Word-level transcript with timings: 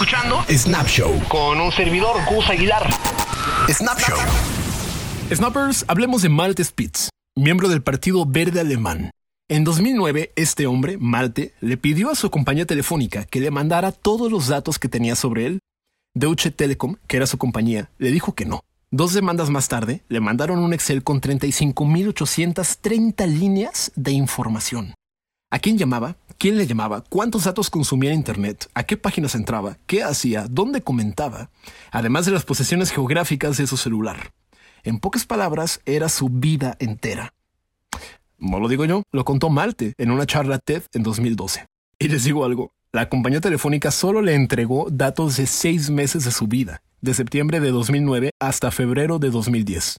escuchando 0.00 0.42
Snap 0.48 0.86
Show 0.86 1.12
con 1.28 1.60
un 1.60 1.70
servidor, 1.72 2.16
Gus 2.32 2.48
Aguilar. 2.48 2.88
Snap 3.68 3.98
Show. 3.98 4.16
Snappers, 5.30 5.84
hablemos 5.88 6.22
de 6.22 6.30
Malte 6.30 6.64
Spitz, 6.64 7.10
miembro 7.36 7.68
del 7.68 7.82
Partido 7.82 8.24
Verde 8.24 8.60
Alemán. 8.60 9.10
En 9.46 9.62
2009, 9.62 10.32
este 10.36 10.66
hombre, 10.66 10.96
Malte, 10.96 11.52
le 11.60 11.76
pidió 11.76 12.10
a 12.10 12.14
su 12.14 12.30
compañía 12.30 12.64
telefónica 12.64 13.26
que 13.26 13.40
le 13.40 13.50
mandara 13.50 13.92
todos 13.92 14.32
los 14.32 14.48
datos 14.48 14.78
que 14.78 14.88
tenía 14.88 15.16
sobre 15.16 15.44
él. 15.44 15.58
Deutsche 16.14 16.50
Telekom, 16.50 16.96
que 17.06 17.18
era 17.18 17.26
su 17.26 17.36
compañía, 17.36 17.90
le 17.98 18.10
dijo 18.10 18.34
que 18.34 18.46
no. 18.46 18.64
Dos 18.90 19.12
demandas 19.12 19.50
más 19.50 19.68
tarde, 19.68 20.02
le 20.08 20.20
mandaron 20.20 20.60
un 20.60 20.72
Excel 20.72 21.04
con 21.04 21.20
35.830 21.20 23.26
líneas 23.26 23.92
de 23.96 24.12
información. 24.12 24.94
¿A 25.50 25.58
quién 25.58 25.76
llamaba? 25.76 26.16
¿Quién 26.40 26.56
le 26.56 26.66
llamaba? 26.66 27.04
¿Cuántos 27.06 27.44
datos 27.44 27.68
consumía 27.68 28.14
Internet? 28.14 28.70
¿A 28.72 28.84
qué 28.84 28.96
páginas 28.96 29.34
entraba? 29.34 29.76
¿Qué 29.86 30.02
hacía? 30.02 30.46
¿Dónde 30.48 30.80
comentaba? 30.80 31.50
Además 31.90 32.24
de 32.24 32.32
las 32.32 32.46
posesiones 32.46 32.92
geográficas 32.92 33.58
de 33.58 33.66
su 33.66 33.76
celular. 33.76 34.32
En 34.82 35.00
pocas 35.00 35.26
palabras, 35.26 35.82
era 35.84 36.08
su 36.08 36.30
vida 36.30 36.78
entera. 36.78 37.34
No 38.38 38.58
lo 38.58 38.68
digo 38.68 38.86
yo, 38.86 39.02
lo 39.12 39.26
contó 39.26 39.50
Malte 39.50 39.92
en 39.98 40.10
una 40.10 40.24
charla 40.24 40.58
TED 40.58 40.84
en 40.94 41.02
2012. 41.02 41.66
Y 41.98 42.08
les 42.08 42.24
digo 42.24 42.46
algo, 42.46 42.72
la 42.90 43.10
compañía 43.10 43.42
telefónica 43.42 43.90
solo 43.90 44.22
le 44.22 44.34
entregó 44.34 44.88
datos 44.90 45.36
de 45.36 45.46
seis 45.46 45.90
meses 45.90 46.24
de 46.24 46.30
su 46.30 46.46
vida, 46.46 46.80
de 47.02 47.12
septiembre 47.12 47.60
de 47.60 47.70
2009 47.70 48.30
hasta 48.40 48.70
febrero 48.70 49.18
de 49.18 49.28
2010. 49.28 49.98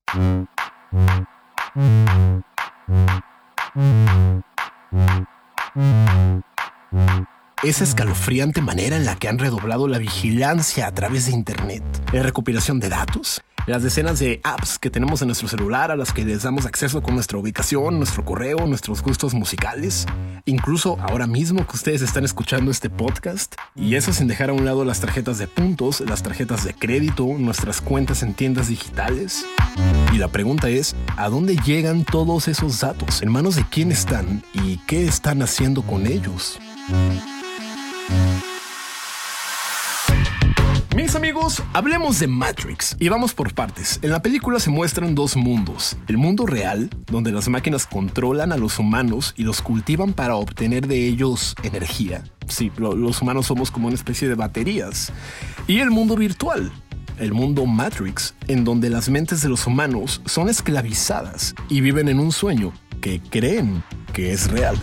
Esa 7.64 7.84
escalofriante 7.84 8.62
manera 8.62 8.98
en 8.98 9.06
la 9.06 9.16
que 9.16 9.28
han 9.28 9.40
redoblado 9.40 9.88
la 9.88 10.00
vigilancia 10.00 10.88
a 10.88 10.94
través 10.94 11.28
de 11.28 11.32
Internet, 11.34 11.84
la 12.12 12.24
recopilación 12.24 12.80
de 12.80 12.90
datos, 12.90 13.42
las 13.68 13.84
decenas 13.84 14.20
de 14.20 14.42
apps 14.44 14.80
que 14.80 14.90
tenemos 14.90 15.22
en 15.22 15.28
nuestro 15.28 15.48
celular 15.48 15.92
a 15.92 15.96
las 15.96 16.14
que 16.14 16.26
les 16.26 16.44
damos 16.44 16.66
acceso 16.66 17.02
con 17.02 17.16
nuestra 17.16 17.38
ubicación, 17.38 17.98
nuestro 17.98 18.26
correo, 18.26 18.66
nuestros 18.66 19.02
gustos 19.02 19.34
musicales, 19.34 20.06
incluso 20.46 20.98
ahora 21.00 21.28
mismo 21.28 21.66
que 21.68 21.76
ustedes 21.76 22.02
están 22.02 22.26
escuchando 22.26 22.72
este 22.72 22.90
podcast, 22.90 23.56
y 23.76 23.96
eso 23.96 24.14
sin 24.14 24.28
dejar 24.28 24.50
a 24.50 24.54
un 24.54 24.66
lado 24.66 24.84
las 24.86 25.00
tarjetas 25.00 25.38
de 25.38 25.48
puntos, 25.48 26.02
las 26.02 26.24
tarjetas 26.24 26.64
de 26.64 26.74
crédito, 26.74 27.26
nuestras 27.38 27.82
cuentas 27.82 28.24
en 28.24 28.34
tiendas 28.34 28.68
digitales. 28.68 29.46
Y 30.14 30.18
la 30.18 30.28
pregunta 30.28 30.70
es, 30.70 30.96
¿a 31.18 31.30
dónde 31.30 31.56
llegan 31.58 32.04
todos 32.04 32.48
esos 32.48 32.80
datos? 32.80 33.22
¿En 33.22 33.32
manos 33.32 33.56
de 33.56 33.66
quién 33.70 33.92
están? 33.92 34.44
¿Y 34.54 34.78
qué 34.88 35.06
están 35.06 35.42
haciendo 35.42 35.84
con 35.84 36.08
ellos? 36.08 36.60
Amigos, 41.16 41.62
hablemos 41.74 42.20
de 42.20 42.28
Matrix 42.28 42.96
y 43.00 43.10
vamos 43.10 43.34
por 43.34 43.54
partes. 43.54 44.00
En 44.02 44.12
la 44.12 44.22
película 44.22 44.60
se 44.60 44.70
muestran 44.70 45.14
dos 45.14 45.36
mundos. 45.36 45.98
El 46.08 46.18
mundo 46.18 46.46
real, 46.46 46.90
donde 47.08 47.32
las 47.32 47.48
máquinas 47.50 47.86
controlan 47.86 48.52
a 48.52 48.58
los 48.58 48.80
humanos 48.80 49.34
y 49.38 49.44
los 49.44 49.62
cultivan 49.62 50.14
para 50.14 50.36
obtener 50.36 50.88
de 50.88 51.08
ellos 51.08 51.54
energía. 51.64 52.24
Sí, 52.48 52.72
lo- 52.78 52.96
los 52.96 53.22
humanos 53.22 53.46
somos 53.48 53.72
como 53.72 53.88
una 53.88 53.96
especie 53.96 54.28
de 54.30 54.36
baterías. 54.36 55.12
Y 55.68 55.80
el 55.80 55.92
mundo 55.92 56.16
virtual, 56.16 56.72
el 57.20 57.34
mundo 57.34 57.66
Matrix, 57.66 58.34
en 58.48 58.64
donde 58.64 58.90
las 58.90 59.10
mentes 59.10 59.42
de 59.42 59.50
los 59.50 59.68
humanos 59.68 60.22
son 60.26 60.50
esclavizadas 60.50 61.54
y 61.70 61.82
viven 61.82 62.08
en 62.08 62.20
un 62.20 62.32
sueño 62.32 62.72
que 63.02 63.20
creen 63.22 63.84
que 64.14 64.32
es 64.32 64.50
real. 64.50 64.80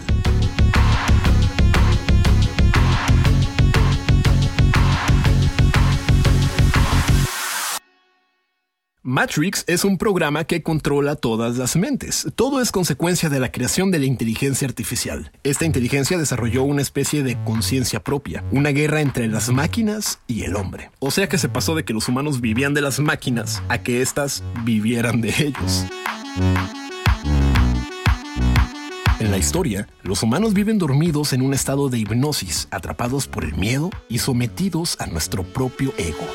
Matrix 9.08 9.64
es 9.66 9.86
un 9.86 9.96
programa 9.96 10.44
que 10.44 10.62
controla 10.62 11.16
todas 11.16 11.56
las 11.56 11.76
mentes. 11.76 12.26
Todo 12.34 12.60
es 12.60 12.70
consecuencia 12.70 13.30
de 13.30 13.40
la 13.40 13.50
creación 13.50 13.90
de 13.90 13.98
la 13.98 14.04
inteligencia 14.04 14.68
artificial. 14.68 15.32
Esta 15.44 15.64
inteligencia 15.64 16.18
desarrolló 16.18 16.62
una 16.64 16.82
especie 16.82 17.22
de 17.22 17.42
conciencia 17.44 18.04
propia, 18.04 18.44
una 18.52 18.68
guerra 18.68 19.00
entre 19.00 19.26
las 19.26 19.48
máquinas 19.48 20.18
y 20.26 20.42
el 20.42 20.56
hombre. 20.56 20.90
O 20.98 21.10
sea 21.10 21.26
que 21.26 21.38
se 21.38 21.48
pasó 21.48 21.74
de 21.74 21.86
que 21.86 21.94
los 21.94 22.06
humanos 22.06 22.42
vivían 22.42 22.74
de 22.74 22.82
las 22.82 23.00
máquinas 23.00 23.62
a 23.70 23.78
que 23.78 24.02
éstas 24.02 24.44
vivieran 24.62 25.22
de 25.22 25.30
ellos. 25.38 25.86
En 29.20 29.30
la 29.30 29.38
historia, 29.38 29.88
los 30.02 30.22
humanos 30.22 30.52
viven 30.52 30.76
dormidos 30.76 31.32
en 31.32 31.40
un 31.40 31.54
estado 31.54 31.88
de 31.88 31.98
hipnosis, 31.98 32.68
atrapados 32.70 33.26
por 33.26 33.44
el 33.44 33.54
miedo 33.54 33.88
y 34.10 34.18
sometidos 34.18 35.00
a 35.00 35.06
nuestro 35.06 35.44
propio 35.44 35.94
ego. 35.96 36.26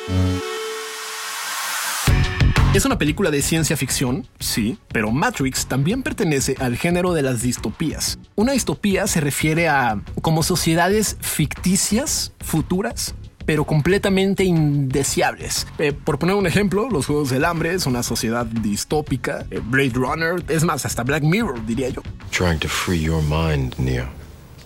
Es 2.74 2.86
una 2.86 2.98
película 2.98 3.30
de 3.30 3.44
ciencia 3.44 3.78
ficción, 3.78 4.28
sí, 4.40 4.80
pero 4.92 5.12
Matrix 5.12 5.68
también 5.68 6.02
pertenece 6.02 6.56
al 6.60 6.76
género 6.76 7.14
de 7.14 7.22
las 7.22 7.44
distopías. 7.44 8.18
Una 8.34 8.54
distopía 8.54 9.06
se 9.06 9.22
refiere 9.22 9.70
a 9.70 10.02
como 10.24 10.42
sociedades 10.42 11.16
ficticias, 11.22 12.34
futuras, 12.40 13.14
pero 13.46 13.66
completamente 13.66 14.44
indeseables. 14.44 15.68
Eh, 15.78 15.94
por 15.94 16.18
poner 16.18 16.36
un 16.36 16.48
ejemplo, 16.48 16.90
los 16.90 17.06
Juegos 17.06 17.30
del 17.30 17.46
Hambre 17.46 17.76
es 17.76 17.86
una 17.86 18.02
sociedad 18.02 18.48
distópica, 18.48 19.46
eh, 19.52 19.62
Blade 19.64 19.94
Runner, 19.94 20.44
es 20.48 20.64
más, 20.64 20.84
hasta 20.88 21.04
Black 21.04 21.22
Mirror, 21.22 21.64
diría 21.68 21.90
yo. 21.90 22.02
Trying 22.32 22.58
to 22.58 22.68
free 22.68 23.00
your 23.00 23.22
mind, 23.22 23.76
Neo. 23.78 24.08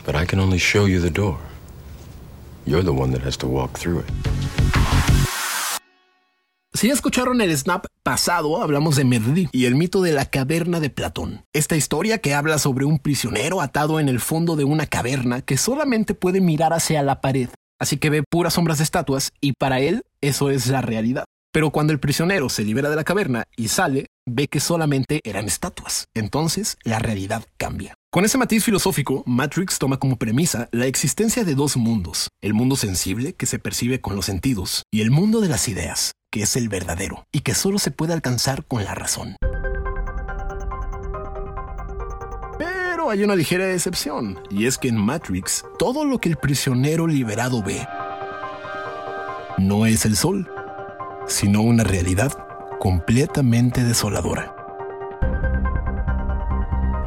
But 0.05 0.15
I 0.15 0.25
can 0.25 0.39
only 0.39 0.59
show 0.59 0.87
you 0.87 1.01
the 1.01 1.11
door. 1.11 1.37
You're 2.65 2.85
the 2.85 2.97
one 2.97 3.11
that 3.11 3.27
has 3.27 3.37
to 3.39 3.47
walk 3.47 3.77
through 3.77 3.99
it. 3.99 4.96
Si 6.77 6.89
ya 6.89 6.93
escucharon 6.93 7.41
el 7.41 7.57
snap 7.57 7.87
pasado, 8.03 8.61
hablamos 8.61 8.97
de 8.97 9.03
Merlí 9.03 9.49
y 9.51 9.65
el 9.65 9.73
mito 9.73 10.03
de 10.03 10.11
la 10.11 10.25
caverna 10.25 10.79
de 10.79 10.91
Platón. 10.91 11.43
Esta 11.51 11.75
historia 11.75 12.19
que 12.19 12.35
habla 12.35 12.59
sobre 12.59 12.85
un 12.85 12.99
prisionero 12.99 13.61
atado 13.61 13.99
en 13.99 14.09
el 14.09 14.19
fondo 14.19 14.55
de 14.55 14.63
una 14.63 14.85
caverna 14.85 15.41
que 15.41 15.57
solamente 15.57 16.13
puede 16.13 16.39
mirar 16.39 16.73
hacia 16.73 17.01
la 17.01 17.19
pared. 17.19 17.49
Así 17.79 17.97
que 17.97 18.11
ve 18.11 18.21
puras 18.21 18.53
sombras 18.53 18.77
de 18.77 18.83
estatuas 18.83 19.31
y 19.41 19.53
para 19.53 19.79
él 19.79 20.03
eso 20.21 20.51
es 20.51 20.67
la 20.67 20.83
realidad. 20.83 21.25
Pero 21.51 21.71
cuando 21.71 21.93
el 21.93 21.99
prisionero 21.99 22.47
se 22.47 22.63
libera 22.63 22.91
de 22.91 22.95
la 22.95 23.03
caverna 23.03 23.45
y 23.55 23.69
sale, 23.69 24.05
ve 24.27 24.47
que 24.47 24.59
solamente 24.59 25.21
eran 25.23 25.47
estatuas. 25.47 26.05
Entonces 26.13 26.77
la 26.83 26.99
realidad 26.99 27.43
cambia. 27.57 27.95
Con 28.11 28.23
ese 28.23 28.37
matiz 28.37 28.63
filosófico, 28.63 29.23
Matrix 29.25 29.79
toma 29.79 29.97
como 29.97 30.17
premisa 30.17 30.69
la 30.71 30.85
existencia 30.85 31.43
de 31.43 31.55
dos 31.55 31.75
mundos, 31.75 32.29
el 32.41 32.53
mundo 32.53 32.75
sensible 32.75 33.33
que 33.33 33.45
se 33.47 33.59
percibe 33.59 33.99
con 33.99 34.15
los 34.15 34.25
sentidos 34.25 34.83
y 34.91 35.01
el 35.01 35.11
mundo 35.11 35.41
de 35.41 35.49
las 35.49 35.67
ideas, 35.67 36.13
que 36.31 36.43
es 36.43 36.55
el 36.55 36.69
verdadero 36.69 37.25
y 37.31 37.41
que 37.41 37.53
solo 37.53 37.79
se 37.79 37.91
puede 37.91 38.13
alcanzar 38.13 38.65
con 38.65 38.83
la 38.83 38.95
razón. 38.95 39.35
Pero 42.57 43.09
hay 43.09 43.23
una 43.23 43.35
ligera 43.35 43.71
excepción, 43.71 44.39
y 44.49 44.65
es 44.65 44.77
que 44.77 44.87
en 44.87 44.97
Matrix 44.97 45.63
todo 45.77 46.05
lo 46.05 46.19
que 46.19 46.29
el 46.29 46.37
prisionero 46.37 47.07
liberado 47.07 47.63
ve 47.63 47.87
no 49.57 49.85
es 49.85 50.05
el 50.05 50.15
sol, 50.15 50.49
sino 51.27 51.61
una 51.61 51.83
realidad 51.83 52.31
completamente 52.79 53.83
desoladora. 53.83 54.53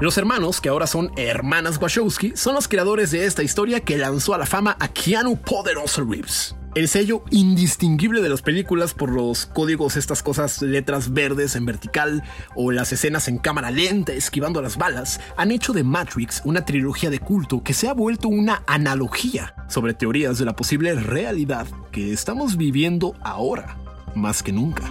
Los 0.00 0.16
hermanos, 0.16 0.60
que 0.60 0.70
ahora 0.70 0.86
son 0.86 1.12
hermanas 1.16 1.78
Wachowski, 1.80 2.32
son 2.34 2.54
los 2.54 2.68
creadores 2.68 3.10
de 3.10 3.26
esta 3.26 3.42
historia 3.42 3.80
que 3.80 3.98
lanzó 3.98 4.32
a 4.32 4.38
la 4.38 4.46
fama 4.46 4.76
a 4.80 4.88
Keanu 4.88 5.36
Poderoso 5.36 6.02
Reeves. 6.04 6.56
El 6.76 6.86
sello 6.86 7.24
indistinguible 7.30 8.22
de 8.22 8.28
las 8.28 8.42
películas 8.42 8.94
por 8.94 9.10
los 9.10 9.46
códigos, 9.46 9.96
estas 9.96 10.22
cosas, 10.22 10.62
letras 10.62 11.12
verdes 11.12 11.56
en 11.56 11.66
vertical 11.66 12.22
o 12.54 12.70
las 12.70 12.92
escenas 12.92 13.26
en 13.26 13.38
cámara 13.38 13.72
lenta 13.72 14.12
esquivando 14.12 14.62
las 14.62 14.76
balas, 14.76 15.20
han 15.36 15.50
hecho 15.50 15.72
de 15.72 15.82
Matrix 15.82 16.42
una 16.44 16.64
trilogía 16.64 17.10
de 17.10 17.18
culto 17.18 17.64
que 17.64 17.74
se 17.74 17.88
ha 17.88 17.92
vuelto 17.92 18.28
una 18.28 18.62
analogía 18.68 19.54
sobre 19.68 19.94
teorías 19.94 20.38
de 20.38 20.44
la 20.44 20.54
posible 20.54 20.94
realidad 20.94 21.66
que 21.90 22.12
estamos 22.12 22.56
viviendo 22.56 23.16
ahora, 23.20 23.76
más 24.14 24.40
que 24.44 24.52
nunca. 24.52 24.88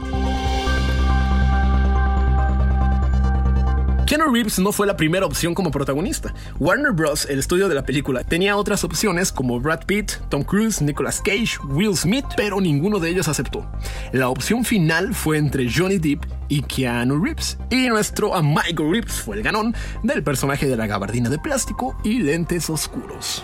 Keanu 4.10 4.34
Reeves 4.34 4.58
no 4.58 4.72
fue 4.72 4.88
la 4.88 4.98
primera 4.98 5.28
opción 5.28 5.54
como 5.54 5.70
protagonista. 5.70 6.34
Warner 6.58 6.94
Bros., 6.94 7.28
el 7.30 7.38
estudio 7.38 7.70
de 7.70 7.76
la 7.76 7.86
película, 7.86 8.24
tenía 8.24 8.58
otras 8.58 8.84
opciones 8.84 9.32
como 9.32 9.60
Brad 9.60 9.86
Pitt, 9.86 10.14
Tom 10.30 10.42
Cruise, 10.42 10.82
Nicolas 10.82 11.22
Cage, 11.22 11.60
Will 11.66 11.96
Smith, 11.96 12.26
pero 12.36 12.60
ninguno 12.60 12.98
de 12.98 13.12
ellos 13.12 13.28
aceptó. 13.28 13.70
La 14.12 14.30
opción 14.30 14.66
final 14.66 15.14
fue 15.14 15.38
entre 15.38 15.72
Johnny 15.72 16.00
Depp 16.00 16.26
y 16.48 16.64
Keanu 16.64 17.24
Reeves, 17.24 17.60
y 17.70 17.88
nuestro 17.88 18.34
amigo 18.34 18.92
Reeves 18.92 19.14
fue 19.14 19.36
el 19.36 19.44
ganón 19.44 19.76
del 20.02 20.24
personaje 20.24 20.66
de 20.66 20.76
la 20.76 20.88
gabardina 20.88 21.30
de 21.30 21.38
plástico 21.38 21.96
y 22.04 22.18
lentes 22.18 22.68
oscuros. 22.72 23.44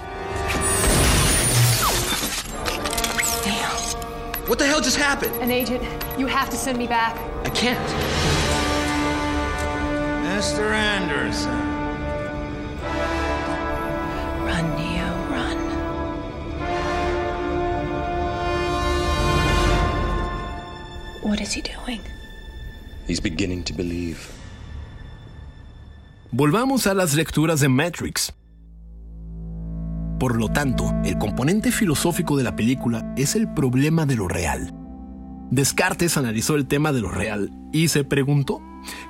What 4.47 4.57
the 4.57 4.65
hell 4.65 4.81
just 4.81 4.97
happened? 4.97 5.31
An 5.43 5.51
agent, 5.51 5.83
you 6.17 6.25
have 6.25 6.49
to 6.49 6.57
send 6.57 6.79
me 6.79 6.87
back. 6.87 7.15
I 7.45 7.51
can't. 7.51 8.44
Mr. 10.45 10.71
Anderson. 10.71 11.49
Run, 14.45 14.65
Neo, 14.77 15.09
run. 15.33 15.57
What 21.23 21.41
is 21.41 21.51
he 21.51 21.63
doing? 21.63 21.99
He's 23.07 23.19
beginning 23.19 23.63
to 23.63 23.73
believe. 23.73 24.19
Volvamos 26.31 26.85
a 26.85 26.93
las 26.93 27.15
lecturas 27.15 27.61
de 27.61 27.69
Matrix. 27.69 28.31
Por 30.19 30.37
lo 30.37 30.49
tanto, 30.49 30.93
el 31.03 31.17
componente 31.17 31.71
filosófico 31.71 32.37
de 32.37 32.43
la 32.43 32.55
película 32.55 33.15
es 33.17 33.35
el 33.35 33.51
problema 33.51 34.05
de 34.05 34.15
lo 34.15 34.27
real. 34.27 34.74
Descartes 35.55 36.17
analizó 36.17 36.55
el 36.55 36.67
tema 36.67 36.91
de 36.91 36.99
lo 36.99 37.09
real 37.09 37.49
y 37.71 37.87
se 37.87 38.03
preguntó, 38.03 38.61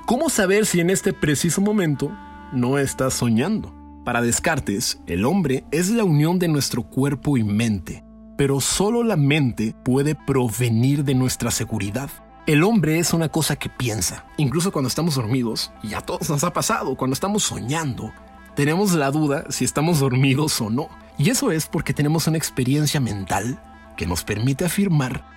¿cómo 0.06 0.30
saber 0.30 0.64
si 0.64 0.78
en 0.78 0.90
este 0.90 1.12
preciso 1.12 1.60
momento 1.60 2.16
no 2.52 2.78
estás 2.78 3.14
soñando? 3.14 3.74
Para 4.04 4.22
Descartes, 4.22 5.00
el 5.08 5.24
hombre 5.24 5.64
es 5.72 5.90
la 5.90 6.04
unión 6.04 6.38
de 6.38 6.46
nuestro 6.46 6.84
cuerpo 6.84 7.36
y 7.36 7.42
mente, 7.42 8.04
pero 8.38 8.60
solo 8.60 9.02
la 9.02 9.16
mente 9.16 9.74
puede 9.84 10.14
provenir 10.14 11.02
de 11.02 11.16
nuestra 11.16 11.50
seguridad. 11.50 12.10
El 12.46 12.62
hombre 12.62 13.00
es 13.00 13.12
una 13.12 13.28
cosa 13.28 13.56
que 13.56 13.68
piensa, 13.68 14.24
incluso 14.36 14.70
cuando 14.70 14.86
estamos 14.86 15.16
dormidos, 15.16 15.72
y 15.82 15.94
a 15.94 16.00
todos 16.00 16.30
nos 16.30 16.44
ha 16.44 16.52
pasado, 16.52 16.94
cuando 16.94 17.14
estamos 17.14 17.42
soñando, 17.42 18.12
tenemos 18.54 18.92
la 18.92 19.10
duda 19.10 19.46
si 19.48 19.64
estamos 19.64 19.98
dormidos 19.98 20.60
o 20.60 20.70
no. 20.70 20.90
Y 21.18 21.28
eso 21.30 21.50
es 21.50 21.66
porque 21.66 21.92
tenemos 21.92 22.28
una 22.28 22.38
experiencia 22.38 23.00
mental 23.00 23.60
que 23.96 24.06
nos 24.06 24.22
permite 24.22 24.64
afirmar 24.64 25.35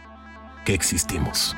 existimos. 0.73 1.55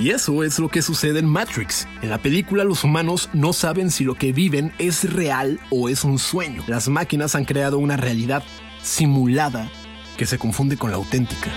Y 0.00 0.10
eso 0.10 0.42
es 0.42 0.58
lo 0.58 0.68
que 0.68 0.82
sucede 0.82 1.20
en 1.20 1.26
Matrix. 1.26 1.86
En 2.02 2.10
la 2.10 2.18
película 2.18 2.64
los 2.64 2.82
humanos 2.82 3.28
no 3.32 3.52
saben 3.52 3.90
si 3.90 4.02
lo 4.02 4.14
que 4.14 4.32
viven 4.32 4.72
es 4.78 5.12
real 5.12 5.60
o 5.70 5.88
es 5.88 6.02
un 6.02 6.18
sueño. 6.18 6.64
Las 6.66 6.88
máquinas 6.88 7.36
han 7.36 7.44
creado 7.44 7.78
una 7.78 7.96
realidad 7.96 8.42
simulada 8.82 9.70
que 10.16 10.26
se 10.26 10.38
confunde 10.38 10.76
con 10.76 10.90
la 10.90 10.96
auténtica. 10.96 11.50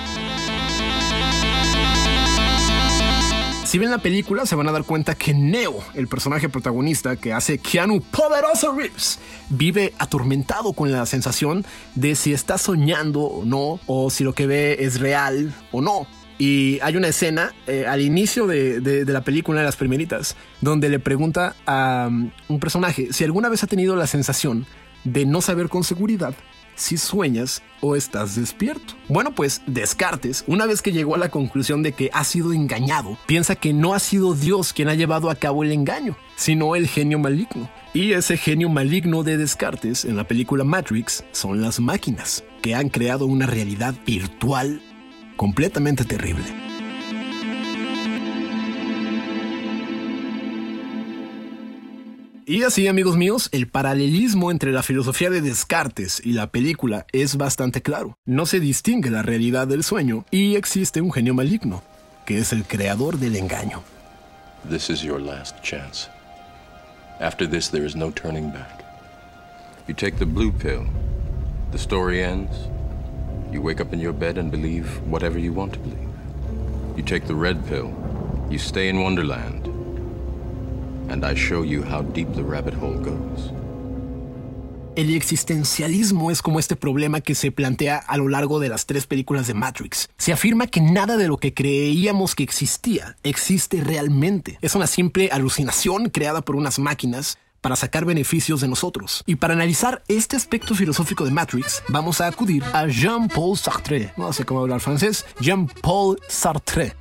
Si 3.66 3.80
ven 3.80 3.90
la 3.90 3.98
película, 3.98 4.46
se 4.46 4.56
van 4.56 4.70
a 4.70 4.72
dar 4.72 4.84
cuenta 4.84 5.16
que 5.16 5.34
Neo, 5.34 5.84
el 5.96 6.08
personaje 6.08 6.50
protagonista 6.50 7.16
que 7.16 7.34
hace 7.34 7.58
Keanu 7.58 8.00
Poderoso 8.00 8.72
Reeves, 8.74 9.20
vive 9.50 9.92
atormentado 9.98 10.74
con 10.74 10.92
la 10.92 11.04
sensación 11.08 11.66
de 11.96 12.14
si 12.14 12.32
está 12.32 12.60
soñando 12.60 13.22
o 13.22 13.44
no, 13.44 13.80
o 13.88 14.12
si 14.12 14.24
lo 14.24 14.34
que 14.34 14.46
ve 14.46 14.78
es 14.82 15.00
real 15.00 15.52
o 15.72 15.82
no. 15.82 16.06
Y 16.38 16.80
hay 16.82 16.96
una 16.96 17.08
escena 17.08 17.54
eh, 17.66 17.88
al 17.88 18.02
inicio 18.02 18.46
de, 18.46 18.82
de, 18.82 19.12
la 19.12 19.22
película, 19.22 19.62
de 19.62 19.66
las 19.66 19.78
primeritas, 19.78 20.36
donde 20.62 20.88
le 20.88 21.00
pregunta 21.00 21.56
a 21.66 22.06
um, 22.08 22.30
un 22.48 22.60
personaje 22.60 23.14
si 23.14 23.24
alguna 23.24 23.50
vez 23.50 23.64
ha 23.64 23.68
tenido 23.68 23.96
la 23.96 24.06
sensación 24.06 24.68
de 25.06 25.26
no 25.26 25.42
saber 25.42 25.70
con 25.70 25.84
seguridad 25.84 26.36
si 26.76 26.98
sueñas 26.98 27.62
o 27.82 27.96
estás 27.96 28.36
despierto. 28.36 28.96
Bueno, 29.08 29.34
pues 29.34 29.62
Descartes, 29.66 30.44
una 30.48 30.66
vez 30.66 30.82
que 30.82 30.92
llegó 30.92 31.16
a 31.16 31.20
la 31.20 31.30
conclusión 31.30 31.84
de 31.84 31.94
que 31.94 32.10
ha 32.14 32.24
sido 32.24 32.54
engañado, 32.54 33.18
piensa 33.26 33.56
que 33.56 33.74
no 33.74 33.94
ha 33.94 34.00
sido 34.00 34.34
Dios 34.34 34.74
quien 34.74 34.90
ha 34.90 34.96
llevado 34.96 35.30
a 35.30 35.36
cabo 35.36 35.64
el 35.64 35.72
engaño, 35.72 36.18
sino 36.36 36.76
el 36.76 36.88
genio 36.88 37.20
maligno. 37.20 37.70
Y 37.94 38.14
ese 38.14 38.38
genio 38.38 38.70
maligno 38.70 39.24
de 39.24 39.38
Descartes 39.38 40.06
en 40.06 40.18
la 40.18 40.28
película 40.28 40.64
Matrix 40.64 41.24
son 41.32 41.62
las 41.62 41.80
máquinas, 41.80 42.44
que 42.62 42.76
han 42.76 42.90
creado 42.90 43.26
una 43.26 43.46
realidad 43.46 43.96
virtual 44.06 44.82
completamente 45.38 46.06
terrible. 46.06 46.65
Y 52.48 52.62
así, 52.62 52.88
amigos 52.88 53.18
míos, 53.18 53.50
el 53.54 53.68
paralelismo 53.68 54.52
entre 54.52 54.72
la 54.72 54.84
filosofía 54.84 55.32
de 55.32 55.42
Descartes 55.42 56.22
y 56.24 56.34
la 56.34 56.52
película 56.52 57.08
es 57.12 57.38
bastante 57.38 57.82
claro. 57.82 58.20
No 58.24 58.46
se 58.46 58.60
distingue 58.60 59.10
la 59.10 59.24
realidad 59.24 59.68
del 59.68 59.84
sueño 59.84 60.26
y 60.30 60.56
existe 60.56 61.02
un 61.02 61.12
genio 61.12 61.34
maligno, 61.34 61.82
que 62.24 62.38
es 62.38 62.54
el 62.54 62.64
creador 62.64 63.18
del 63.18 63.36
engaño. 63.36 63.82
This 64.70 64.92
is 64.92 65.02
your 65.02 65.20
last 65.20 65.60
chance. 65.64 66.08
After 67.20 67.50
this, 67.50 67.72
there 67.72 67.84
is 67.84 67.96
no 67.96 68.12
turning 68.12 68.52
back. 68.52 68.84
You 69.88 69.96
take 69.96 70.20
the 70.20 70.26
blue 70.26 70.52
pill, 70.52 70.86
the 71.72 71.80
story 71.80 72.22
ends. 72.22 72.52
You 73.52 73.60
wake 73.64 73.82
up 73.82 73.92
in 73.92 74.00
your 74.00 74.14
bed 74.14 74.38
and 74.38 74.52
believe 74.52 74.86
whatever 75.10 75.40
you 75.40 75.52
want 75.52 75.74
to 75.74 75.80
believe. 75.80 76.10
You 76.96 77.02
take 77.02 77.26
the 77.26 77.34
red 77.34 77.66
pill, 77.68 77.92
you 78.52 78.60
stay 78.60 78.88
in 78.88 79.02
Wonderland, 79.02 79.65
and 81.10 81.26
I 81.26 81.36
show 81.36 81.64
you 81.64 81.84
how 81.84 82.02
deep 82.02 82.34
the 82.34 82.44
rabbit 82.44 82.74
hole 82.74 82.98
goes. 82.98 83.52
El 84.96 85.14
existencialismo 85.14 86.32
es 86.32 86.42
como 86.42 86.58
este 86.58 86.78
problema 86.78 87.20
que 87.20 87.36
se 87.36 87.52
plantea 87.52 87.98
a 87.98 88.16
lo 88.16 88.30
largo 88.30 88.62
de 88.62 88.70
las 88.70 88.86
tres 88.86 89.06
películas 89.06 89.46
de 89.46 89.54
Matrix. 89.54 90.08
Se 90.18 90.32
afirma 90.32 90.68
que 90.68 90.80
nada 90.80 91.18
de 91.18 91.28
lo 91.28 91.36
que 91.36 91.54
creíamos 91.54 92.34
que 92.34 92.44
existía 92.44 93.18
existe 93.24 93.82
realmente. 93.82 94.58
Es 94.62 94.74
una 94.74 94.88
simple 94.88 95.30
alucinación 95.34 96.10
creada 96.10 96.44
por 96.44 96.56
unas 96.56 96.80
máquinas 96.80 97.38
para 97.60 97.76
sacar 97.76 98.06
beneficios 98.06 98.62
de 98.62 98.70
nosotros. 98.70 99.24
Y 99.26 99.36
para 99.36 99.54
analizar 99.54 100.04
este 100.08 100.38
aspecto 100.38 100.76
filosófico 100.76 101.26
de 101.26 101.32
Matrix, 101.32 101.84
vamos 101.90 102.22
a 102.22 102.28
acudir 102.28 102.64
a 102.72 102.88
Jean-Paul 102.88 103.58
Sartre, 103.58 104.14
no 104.16 104.32
sé 104.32 104.46
cómo 104.46 104.62
hablar 104.62 104.80
francés, 104.80 105.26
Jean-Paul 105.42 106.22
Sartre, 106.30 106.96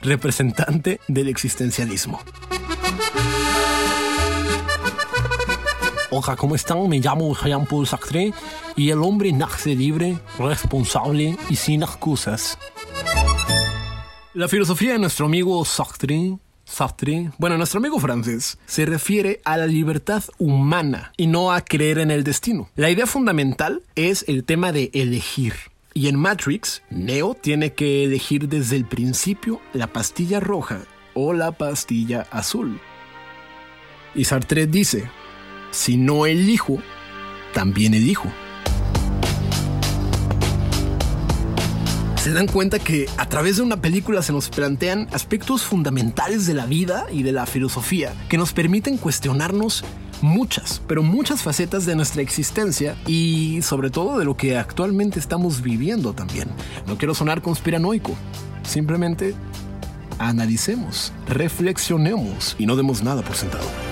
representante 0.00 1.00
del 1.06 1.28
existencialismo. 1.28 2.18
Hola, 6.18 6.34
¿cómo 6.34 6.54
están? 6.54 6.88
Me 6.88 6.98
llamo 6.98 7.36
Jean-Paul 7.36 7.86
Sartre 7.86 8.32
y 8.74 8.88
el 8.88 9.02
hombre 9.02 9.30
nace 9.32 9.74
libre, 9.74 10.18
responsable 10.38 11.36
y 11.50 11.56
sin 11.56 11.82
excusas. 11.82 12.56
La 14.32 14.48
filosofía 14.48 14.92
de 14.92 14.98
nuestro 14.98 15.26
amigo 15.26 15.62
Sartre 15.66 16.38
Sartre, 16.64 17.32
bueno, 17.36 17.58
nuestro 17.58 17.80
amigo 17.80 18.00
francés, 18.00 18.56
se 18.64 18.86
refiere 18.86 19.42
a 19.44 19.58
la 19.58 19.66
libertad 19.66 20.24
humana 20.38 21.12
y 21.18 21.26
no 21.26 21.52
a 21.52 21.60
creer 21.60 21.98
en 21.98 22.10
el 22.10 22.24
destino. 22.24 22.70
La 22.76 22.88
idea 22.88 23.06
fundamental 23.06 23.82
es 23.94 24.24
el 24.26 24.44
tema 24.44 24.72
de 24.72 24.90
elegir. 24.94 25.52
Y 25.92 26.08
en 26.08 26.16
Matrix, 26.16 26.82
Neo 26.88 27.34
tiene 27.34 27.74
que 27.74 28.04
elegir 28.04 28.48
desde 28.48 28.76
el 28.76 28.86
principio 28.86 29.60
la 29.74 29.88
pastilla 29.88 30.40
roja 30.40 30.80
o 31.12 31.34
la 31.34 31.52
pastilla 31.52 32.26
azul. 32.30 32.80
Y 34.14 34.24
Sartre 34.24 34.66
dice, 34.66 35.10
si 35.76 35.98
no 35.98 36.24
elijo, 36.26 36.78
también 37.52 37.92
elijo. 37.94 38.32
se 42.16 42.32
dan 42.32 42.48
cuenta 42.48 42.80
que 42.80 43.06
a 43.18 43.28
través 43.28 43.58
de 43.58 43.62
una 43.62 43.80
película 43.80 44.20
se 44.20 44.32
nos 44.32 44.48
plantean 44.48 45.06
aspectos 45.12 45.62
fundamentales 45.62 46.44
de 46.44 46.54
la 46.54 46.66
vida 46.66 47.06
y 47.12 47.22
de 47.22 47.30
la 47.30 47.46
filosofía 47.46 48.12
que 48.28 48.36
nos 48.36 48.52
permiten 48.52 48.96
cuestionarnos 48.96 49.84
muchas, 50.22 50.82
pero 50.88 51.04
muchas 51.04 51.44
facetas 51.44 51.86
de 51.86 51.94
nuestra 51.94 52.22
existencia 52.22 52.96
y 53.06 53.62
sobre 53.62 53.90
todo 53.90 54.18
de 54.18 54.24
lo 54.24 54.36
que 54.36 54.58
actualmente 54.58 55.20
estamos 55.20 55.62
viviendo 55.62 56.14
también. 56.14 56.48
No 56.88 56.98
quiero 56.98 57.14
sonar 57.14 57.42
conspiranoico, 57.42 58.16
simplemente 58.64 59.36
analicemos, 60.18 61.12
reflexionemos 61.28 62.56
y 62.58 62.66
no 62.66 62.74
demos 62.74 63.04
nada 63.04 63.22
por 63.22 63.36
sentado. 63.36 63.85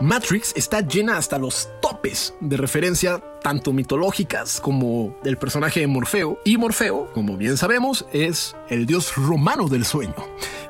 Matrix 0.00 0.54
está 0.56 0.80
llena 0.80 1.18
hasta 1.18 1.38
los 1.38 1.68
topes 1.82 2.34
de 2.40 2.56
referencia 2.56 3.22
tanto 3.42 3.74
mitológicas 3.74 4.58
como 4.58 5.14
del 5.22 5.36
personaje 5.36 5.80
de 5.80 5.86
Morfeo. 5.88 6.38
Y 6.42 6.56
Morfeo, 6.56 7.12
como 7.12 7.36
bien 7.36 7.58
sabemos, 7.58 8.06
es 8.10 8.56
el 8.70 8.86
dios 8.86 9.14
romano 9.16 9.68
del 9.68 9.84
sueño. 9.84 10.14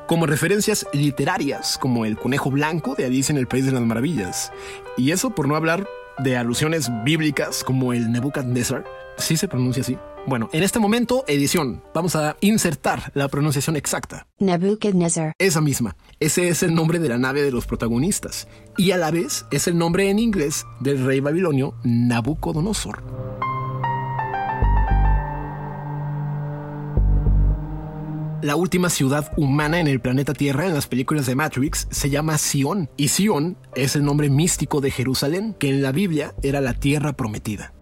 Como 0.05 0.25
referencias 0.25 0.85
literarias, 0.91 1.77
como 1.77 2.03
el 2.03 2.17
conejo 2.17 2.51
blanco 2.51 2.93
de 2.95 3.05
Alice 3.05 3.31
en 3.31 3.37
el 3.37 3.47
País 3.47 3.65
de 3.65 3.71
las 3.71 3.83
Maravillas. 3.83 4.51
Y 4.97 5.11
eso 5.11 5.29
por 5.29 5.47
no 5.47 5.55
hablar 5.55 5.87
de 6.17 6.35
alusiones 6.35 6.89
bíblicas 7.05 7.63
como 7.63 7.93
el 7.93 8.11
Nebuchadnezzar. 8.11 8.83
¿Sí 9.17 9.37
se 9.37 9.47
pronuncia 9.47 9.81
así? 9.81 9.97
Bueno, 10.27 10.49
en 10.53 10.61
este 10.61 10.77
momento, 10.77 11.25
edición. 11.27 11.83
Vamos 11.95 12.15
a 12.15 12.37
insertar 12.41 13.11
la 13.15 13.27
pronunciación 13.27 13.75
exacta. 13.75 14.27
Nebuchadnezzar. 14.37 15.33
Esa 15.39 15.61
misma. 15.61 15.95
Ese 16.19 16.47
es 16.47 16.61
el 16.61 16.75
nombre 16.75 16.99
de 16.99 17.09
la 17.09 17.17
nave 17.17 17.41
de 17.41 17.51
los 17.51 17.65
protagonistas. 17.65 18.47
Y 18.77 18.91
a 18.91 18.97
la 18.97 19.09
vez 19.09 19.45
es 19.49 19.67
el 19.67 19.77
nombre 19.77 20.09
en 20.09 20.19
inglés 20.19 20.65
del 20.79 21.03
rey 21.03 21.19
babilonio 21.21 21.73
Nabucodonosor. 21.83 23.03
La 28.43 28.55
última 28.55 28.89
ciudad 28.89 29.31
humana 29.37 29.79
en 29.79 29.87
el 29.87 30.01
planeta 30.01 30.33
Tierra 30.33 30.65
en 30.65 30.73
las 30.73 30.87
películas 30.87 31.25
de 31.25 31.35
Matrix 31.35 31.87
se 31.89 32.09
llama 32.11 32.37
Sion. 32.37 32.89
Y 32.95 33.07
Sion 33.07 33.57
es 33.75 33.95
el 33.95 34.03
nombre 34.03 34.29
místico 34.29 34.81
de 34.81 34.91
Jerusalén, 34.91 35.55
que 35.57 35.69
en 35.69 35.81
la 35.81 35.91
Biblia 35.91 36.35
era 36.43 36.61
la 36.61 36.73
tierra 36.73 37.13
prometida. 37.13 37.73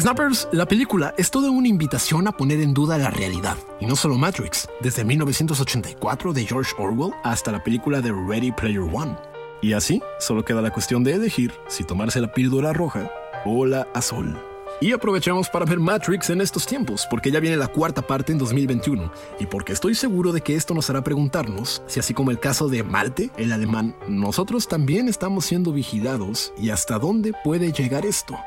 Snappers, 0.00 0.46
la 0.52 0.66
película 0.66 1.12
es 1.18 1.28
toda 1.28 1.50
una 1.50 1.66
invitación 1.66 2.28
a 2.28 2.32
poner 2.32 2.60
en 2.60 2.72
duda 2.72 2.98
la 2.98 3.10
realidad, 3.10 3.56
y 3.80 3.86
no 3.86 3.96
solo 3.96 4.16
Matrix, 4.16 4.68
desde 4.80 5.04
1984 5.04 6.32
de 6.32 6.46
George 6.46 6.72
Orwell 6.78 7.12
hasta 7.24 7.50
la 7.50 7.64
película 7.64 8.00
de 8.00 8.12
Ready 8.12 8.52
Player 8.52 8.80
One. 8.80 9.16
Y 9.60 9.72
así, 9.72 10.00
solo 10.20 10.44
queda 10.44 10.62
la 10.62 10.70
cuestión 10.70 11.02
de 11.02 11.14
elegir 11.14 11.52
si 11.66 11.82
tomarse 11.82 12.20
la 12.20 12.32
píldora 12.32 12.72
roja 12.72 13.10
o 13.44 13.66
la 13.66 13.88
azul. 13.92 14.38
Y 14.80 14.92
aprovechamos 14.92 15.48
para 15.48 15.64
ver 15.64 15.80
Matrix 15.80 16.30
en 16.30 16.40
estos 16.40 16.64
tiempos, 16.64 17.04
porque 17.10 17.32
ya 17.32 17.40
viene 17.40 17.56
la 17.56 17.66
cuarta 17.66 18.00
parte 18.00 18.30
en 18.30 18.38
2021, 18.38 19.10
y 19.40 19.46
porque 19.46 19.72
estoy 19.72 19.96
seguro 19.96 20.30
de 20.30 20.42
que 20.42 20.54
esto 20.54 20.74
nos 20.74 20.88
hará 20.90 21.02
preguntarnos 21.02 21.82
si 21.88 21.98
así 21.98 22.14
como 22.14 22.30
el 22.30 22.38
caso 22.38 22.68
de 22.68 22.84
Malte, 22.84 23.30
el 23.36 23.50
alemán, 23.50 23.96
nosotros 24.06 24.68
también 24.68 25.08
estamos 25.08 25.46
siendo 25.46 25.72
vigilados 25.72 26.52
y 26.56 26.70
hasta 26.70 27.00
dónde 27.00 27.32
puede 27.42 27.72
llegar 27.72 28.06
esto. 28.06 28.38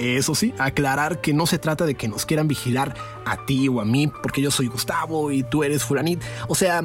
Eso 0.00 0.34
sí, 0.34 0.54
aclarar 0.58 1.20
que 1.20 1.34
no 1.34 1.44
se 1.46 1.58
trata 1.58 1.84
de 1.84 1.94
que 1.94 2.08
nos 2.08 2.24
quieran 2.24 2.48
vigilar 2.48 2.94
a 3.26 3.44
ti 3.44 3.68
o 3.68 3.82
a 3.82 3.84
mí, 3.84 4.10
porque 4.22 4.40
yo 4.40 4.50
soy 4.50 4.66
Gustavo 4.66 5.30
y 5.30 5.42
tú 5.42 5.62
eres 5.62 5.84
Fulanit. 5.84 6.22
O 6.48 6.54
sea, 6.54 6.82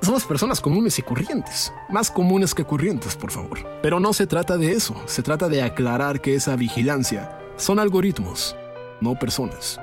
somos 0.00 0.24
personas 0.24 0.60
comunes 0.60 0.96
y 1.00 1.02
corrientes. 1.02 1.72
Más 1.88 2.08
comunes 2.08 2.54
que 2.54 2.64
corrientes, 2.64 3.16
por 3.16 3.32
favor. 3.32 3.58
Pero 3.82 3.98
no 3.98 4.12
se 4.12 4.28
trata 4.28 4.56
de 4.56 4.70
eso. 4.70 4.94
Se 5.06 5.24
trata 5.24 5.48
de 5.48 5.62
aclarar 5.62 6.20
que 6.20 6.36
esa 6.36 6.54
vigilancia 6.54 7.36
son 7.56 7.80
algoritmos, 7.80 8.54
no 9.00 9.18
personas. 9.18 9.80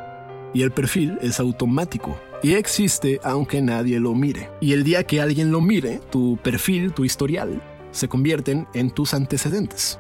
Y 0.54 0.62
el 0.62 0.72
perfil 0.72 1.18
es 1.22 1.42
automático. 1.42 2.18
Y 2.42 2.54
existe 2.54 3.20
aunque 3.24 3.62
nadie 3.62 4.00
lo 4.00 4.14
mire. 4.14 4.50
Y 4.62 4.72
el 4.72 4.86
día 4.86 5.04
que 5.04 5.20
alguien 5.20 5.52
lo 5.52 5.60
mire, 5.60 6.00
tu 6.12 6.38
perfil, 6.42 6.94
tu 6.94 7.04
historial, 7.04 7.62
se 7.92 8.08
convierten 8.08 8.70
en 8.74 8.90
tus 8.90 9.14
antecedentes. 9.14 10.00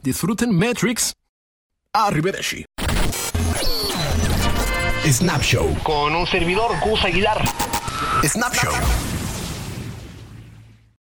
Disfruten 0.00 0.54
Matrix. 0.54 1.12
Arrivederci. 1.90 2.64
Snap 5.10 5.42
Show. 5.42 5.76
Con 5.82 6.14
un 6.14 6.26
servidor, 6.26 6.78
Gus 6.80 7.04
Aguilar. 7.04 7.42
Snap 8.22 8.54
Show. 8.54 9.17